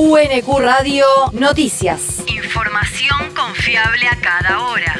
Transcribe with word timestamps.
UNQ 0.00 0.60
Radio 0.60 1.04
Noticias. 1.32 2.22
Información 2.28 3.34
confiable 3.34 4.06
a 4.06 4.14
cada 4.20 4.60
hora. 4.60 4.94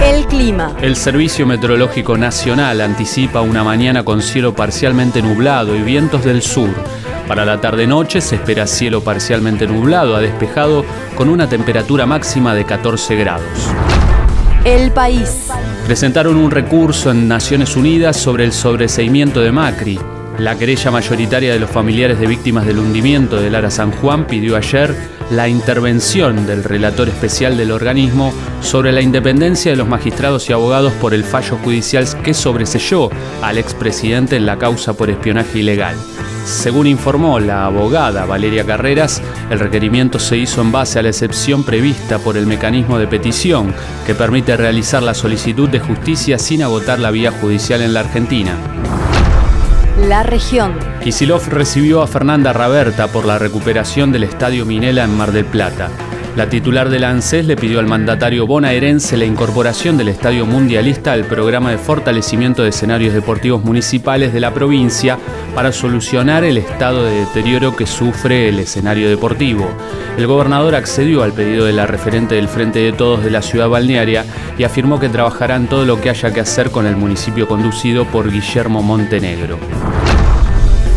El 0.00 0.26
clima. 0.26 0.76
El 0.80 0.94
Servicio 0.94 1.44
Meteorológico 1.44 2.16
Nacional 2.16 2.82
anticipa 2.82 3.40
una 3.40 3.64
mañana 3.64 4.04
con 4.04 4.22
cielo 4.22 4.54
parcialmente 4.54 5.22
nublado 5.22 5.74
y 5.74 5.82
vientos 5.82 6.22
del 6.22 6.42
sur. 6.42 6.70
Para 7.26 7.44
la 7.44 7.60
tarde-noche 7.60 8.20
se 8.20 8.36
espera 8.36 8.68
cielo 8.68 9.02
parcialmente 9.02 9.66
nublado 9.66 10.14
a 10.14 10.20
despejado 10.20 10.84
con 11.16 11.28
una 11.28 11.48
temperatura 11.48 12.06
máxima 12.06 12.54
de 12.54 12.64
14 12.64 13.16
grados. 13.16 13.68
El 14.64 14.92
país. 14.92 15.48
Presentaron 15.90 16.36
un 16.36 16.52
recurso 16.52 17.10
en 17.10 17.26
Naciones 17.26 17.74
Unidas 17.74 18.16
sobre 18.16 18.44
el 18.44 18.52
sobreseimiento 18.52 19.40
de 19.40 19.50
Macri. 19.50 19.98
La 20.38 20.56
querella 20.56 20.92
mayoritaria 20.92 21.52
de 21.52 21.58
los 21.58 21.68
familiares 21.68 22.20
de 22.20 22.28
víctimas 22.28 22.64
del 22.64 22.78
hundimiento 22.78 23.40
del 23.40 23.54
Lara 23.54 23.72
San 23.72 23.90
Juan 23.90 24.24
pidió 24.28 24.56
ayer 24.56 24.94
la 25.32 25.48
intervención 25.48 26.46
del 26.46 26.62
relator 26.62 27.08
especial 27.08 27.56
del 27.56 27.72
organismo 27.72 28.32
sobre 28.60 28.92
la 28.92 29.00
independencia 29.00 29.72
de 29.72 29.76
los 29.76 29.88
magistrados 29.88 30.48
y 30.48 30.52
abogados 30.52 30.92
por 30.92 31.12
el 31.12 31.24
fallo 31.24 31.56
judicial 31.56 32.06
que 32.22 32.34
sobreselló 32.34 33.10
al 33.42 33.58
expresidente 33.58 34.36
en 34.36 34.46
la 34.46 34.58
causa 34.58 34.92
por 34.92 35.10
espionaje 35.10 35.58
ilegal. 35.58 35.96
Según 36.44 36.86
informó 36.86 37.38
la 37.38 37.66
abogada 37.66 38.26
Valeria 38.26 38.64
Carreras, 38.64 39.22
el 39.50 39.60
requerimiento 39.60 40.18
se 40.18 40.36
hizo 40.36 40.60
en 40.60 40.72
base 40.72 40.98
a 40.98 41.02
la 41.02 41.08
excepción 41.08 41.64
prevista 41.64 42.18
por 42.18 42.36
el 42.36 42.46
mecanismo 42.46 42.98
de 42.98 43.06
petición 43.06 43.74
que 44.06 44.14
permite 44.14 44.56
realizar 44.56 45.02
la 45.02 45.14
solicitud 45.14 45.68
de 45.68 45.80
justicia 45.80 46.38
sin 46.38 46.62
agotar 46.62 46.98
la 46.98 47.10
vía 47.10 47.30
judicial 47.30 47.82
en 47.82 47.94
la 47.94 48.00
Argentina. 48.00 48.56
La 50.08 50.22
región. 50.22 50.72
Kisilov 51.02 51.46
recibió 51.48 52.02
a 52.02 52.06
Fernanda 52.06 52.52
Raberta 52.52 53.08
por 53.08 53.26
la 53.26 53.38
recuperación 53.38 54.12
del 54.12 54.24
Estadio 54.24 54.64
Minela 54.64 55.04
en 55.04 55.16
Mar 55.16 55.32
del 55.32 55.44
Plata. 55.44 55.90
La 56.36 56.48
titular 56.48 56.88
del 56.90 57.02
ANSES 57.04 57.44
le 57.44 57.56
pidió 57.56 57.80
al 57.80 57.88
mandatario 57.88 58.46
bonaerense 58.46 59.16
la 59.16 59.24
incorporación 59.24 59.98
del 59.98 60.08
Estadio 60.08 60.46
Mundialista 60.46 61.12
al 61.12 61.24
programa 61.24 61.72
de 61.72 61.78
fortalecimiento 61.78 62.62
de 62.62 62.68
escenarios 62.68 63.12
deportivos 63.12 63.64
municipales 63.64 64.32
de 64.32 64.38
la 64.38 64.54
provincia 64.54 65.18
para 65.54 65.72
solucionar 65.72 66.44
el 66.44 66.58
estado 66.58 67.04
de 67.04 67.20
deterioro 67.20 67.74
que 67.76 67.86
sufre 67.86 68.48
el 68.48 68.58
escenario 68.58 69.08
deportivo. 69.08 69.68
El 70.16 70.26
gobernador 70.26 70.74
accedió 70.74 71.22
al 71.22 71.32
pedido 71.32 71.64
de 71.64 71.72
la 71.72 71.86
referente 71.86 72.34
del 72.34 72.48
Frente 72.48 72.80
de 72.80 72.92
Todos 72.92 73.24
de 73.24 73.30
la 73.30 73.42
ciudad 73.42 73.68
balnearia 73.68 74.24
y 74.58 74.64
afirmó 74.64 75.00
que 75.00 75.08
trabajarán 75.08 75.68
todo 75.68 75.84
lo 75.84 76.00
que 76.00 76.10
haya 76.10 76.32
que 76.32 76.40
hacer 76.40 76.70
con 76.70 76.86
el 76.86 76.96
municipio 76.96 77.48
conducido 77.48 78.04
por 78.04 78.30
Guillermo 78.30 78.82
Montenegro. 78.82 79.58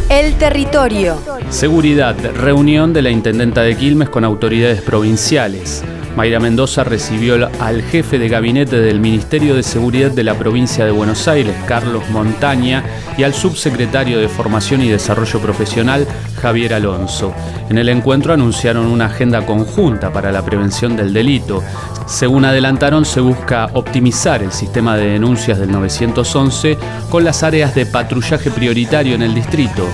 El 0.10 0.36
territorio. 0.36 1.18
Seguridad. 1.50 2.16
Reunión 2.36 2.94
de 2.94 3.02
la 3.02 3.10
Intendenta 3.10 3.62
de 3.62 3.76
Quilmes 3.76 4.10
con 4.10 4.24
autoridades 4.24 4.82
provinciales. 4.82 5.84
Mayra 6.16 6.40
Mendoza 6.40 6.84
recibió 6.84 7.50
al 7.60 7.82
jefe 7.82 8.20
de 8.20 8.30
gabinete 8.30 8.80
del 8.80 9.00
Ministerio 9.00 9.56
de 9.56 9.64
Seguridad 9.64 10.12
de 10.12 10.24
la 10.24 10.36
provincia 10.36 10.86
de 10.86 10.92
Buenos 10.92 11.28
Aires, 11.28 11.56
Carlos 11.68 12.04
Montaña, 12.12 12.84
y 13.18 13.24
al 13.24 13.34
subsecretario 13.34 14.20
de 14.20 14.30
Formación 14.30 14.82
y 14.82 14.90
Desarrollo 14.90 15.40
Profesional, 15.40 16.08
Javier 16.40 16.76
Alonso. 16.76 17.34
En 17.70 17.80
el 17.80 17.90
encuentro 17.90 18.32
anunciaron 18.32 18.86
una 18.86 19.08
agenda 19.08 19.44
conjunta 19.46 20.14
para 20.14 20.32
la 20.32 20.46
prevención 20.46 20.96
del 20.96 21.14
delito. 21.14 21.64
Según 22.06 22.46
adelantaron, 22.46 23.06
se 23.06 23.20
busca 23.20 23.70
optimizar 23.74 24.44
el 24.44 24.52
sistema 24.52 24.96
de 24.96 25.08
denuncias 25.08 25.58
del 25.58 25.72
911 25.72 26.78
con 27.10 27.24
las 27.24 27.42
áreas 27.42 27.74
de 27.74 27.88
patrullaje 27.88 28.52
prioritario 28.52 29.16
en 29.16 29.24
el 29.24 29.34
distrito. 29.34 29.88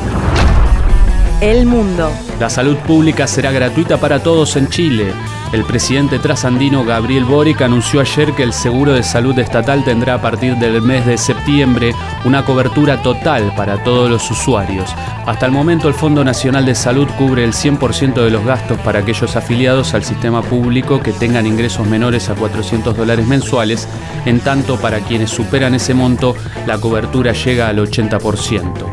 El 1.39 1.65
mundo. 1.65 2.11
La 2.41 2.49
salud 2.49 2.75
pública 2.79 3.25
será 3.25 3.51
gratuita 3.51 3.97
para 3.97 4.21
todos 4.21 4.57
en 4.57 4.67
Chile. 4.67 5.13
El 5.51 5.63
presidente 5.63 6.19
trasandino 6.19 6.85
Gabriel 6.85 7.25
Boric 7.25 7.63
anunció 7.63 8.01
ayer 8.01 8.33
que 8.33 8.43
el 8.43 8.53
seguro 8.53 8.93
de 8.93 9.01
salud 9.01 9.37
estatal 9.39 9.83
tendrá 9.83 10.13
a 10.13 10.21
partir 10.21 10.55
del 10.57 10.79
mes 10.83 11.07
de 11.07 11.17
septiembre 11.17 11.95
una 12.23 12.45
cobertura 12.45 13.01
total 13.01 13.51
para 13.55 13.83
todos 13.83 14.11
los 14.11 14.29
usuarios. 14.29 14.93
Hasta 15.25 15.47
el 15.47 15.51
momento 15.51 15.87
el 15.87 15.95
Fondo 15.95 16.23
Nacional 16.23 16.67
de 16.67 16.75
Salud 16.75 17.07
cubre 17.17 17.43
el 17.43 17.53
100% 17.53 18.13
de 18.13 18.29
los 18.29 18.45
gastos 18.45 18.77
para 18.81 18.99
aquellos 18.99 19.35
afiliados 19.35 19.95
al 19.95 20.03
sistema 20.03 20.43
público 20.43 20.99
que 20.99 21.13
tengan 21.13 21.47
ingresos 21.47 21.87
menores 21.87 22.29
a 22.29 22.35
400 22.35 22.95
dólares 22.95 23.25
mensuales, 23.25 23.87
en 24.25 24.41
tanto 24.41 24.77
para 24.79 24.99
quienes 24.99 25.31
superan 25.31 25.73
ese 25.73 25.95
monto 25.95 26.35
la 26.67 26.77
cobertura 26.77 27.33
llega 27.33 27.69
al 27.69 27.79
80%. 27.79 28.85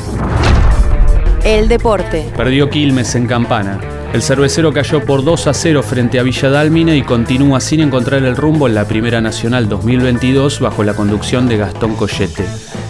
El 1.45 1.69
deporte. 1.69 2.33
Perdió 2.35 2.71
Quilmes 2.71 3.15
en 3.15 3.27
Campana. 3.27 3.79
El 4.17 4.23
cervecero 4.23 4.73
cayó 4.73 5.05
por 5.05 5.23
2 5.23 5.47
a 5.47 5.53
0 5.53 5.83
frente 5.83 6.19
a 6.19 6.23
Villa 6.23 6.49
Dálmine 6.49 6.97
y 6.97 7.03
continúa 7.03 7.61
sin 7.61 7.81
encontrar 7.81 8.25
el 8.25 8.35
rumbo 8.35 8.67
en 8.67 8.75
la 8.75 8.89
Primera 8.89 9.21
Nacional 9.21 9.69
2022 9.69 10.59
bajo 10.59 10.83
la 10.85 10.95
conducción 10.95 11.47
de 11.47 11.59
Gastón 11.59 11.95
Collete. 11.97 12.47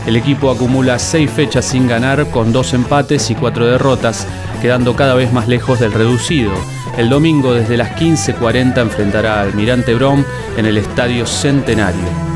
El 0.06 0.14
equipo 0.14 0.52
acumula 0.52 1.00
6 1.00 1.28
fechas 1.28 1.64
sin 1.64 1.88
ganar 1.88 2.30
con 2.30 2.52
2 2.52 2.74
empates 2.74 3.28
y 3.30 3.34
4 3.34 3.66
derrotas, 3.66 4.24
quedando 4.62 4.94
cada 4.94 5.16
vez 5.16 5.32
más 5.32 5.48
lejos 5.48 5.80
del 5.80 5.92
reducido. 5.92 6.52
El 6.96 7.08
domingo 7.08 7.54
desde 7.54 7.76
las 7.76 7.90
15.40 7.96 8.80
enfrentará 8.82 9.40
al 9.40 9.48
Almirante 9.48 9.96
Brom 9.96 10.24
en 10.56 10.66
el 10.66 10.78
Estadio 10.78 11.26
Centenario. 11.26 12.35